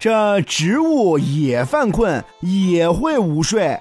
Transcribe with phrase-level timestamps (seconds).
[0.00, 3.78] 这植物也犯困，也会午睡。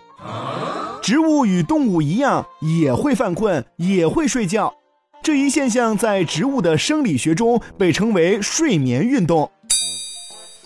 [1.02, 4.74] 植物与动物一样，也会犯困，也会睡觉。
[5.24, 9.50] 这一现象在植物的生理学中被称为睡眠运动。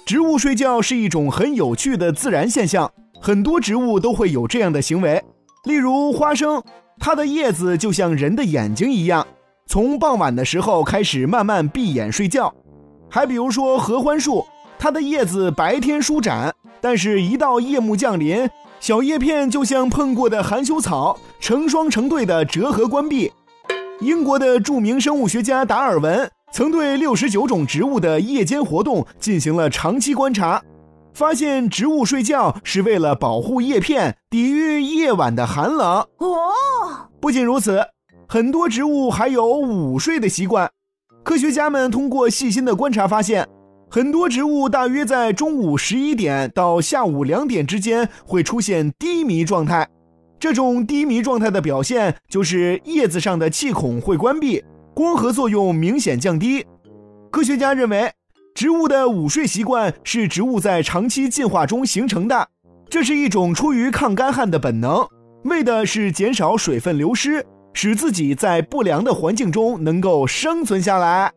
[0.07, 5.23] 植物睡觉是一种很有趣的自然现象，很多植物都会有这样的行为。
[5.65, 6.63] 例如花生，
[6.97, 9.27] 它的叶子就像人的眼睛一样，
[9.67, 12.51] 从傍晚的时候开始慢慢闭眼睡觉。
[13.07, 14.43] 还比如说合欢树，
[14.83, 18.49] 它的叶子白天舒展，但是一到夜幕降临，
[18.81, 23.31] 小叶片就像碰过的含羞草，成双成对的折合关闭。
[24.01, 30.61] 英国的著名生物学家达尔文曾对六十九种植物的夜间活动进行了长期观察，
[31.13, 36.05] 发现植物睡觉是为了保护叶片，抵御夜晚的寒冷。
[36.17, 37.79] 哦，不仅如此，
[38.27, 40.69] 很多植物还有午睡的习惯。
[41.23, 43.47] 科学家们通过细心的观察发现，
[43.93, 49.87] 很多植物大约在中午十一点到下午两点之间会出现低迷状态。
[50.39, 54.63] 这种低迷状态的表现就是叶子上的气孔会关闭，
[54.95, 56.65] 光合作用明显降低。
[57.29, 58.11] 科学家认为，
[58.55, 62.49] 植物的午睡习惯是植物在长期进化中形成的，
[62.89, 65.05] 这是一种出于抗干旱的本能，
[65.43, 71.31] 为的是减少水分流失，使自己在不良的环境中能够生存下来。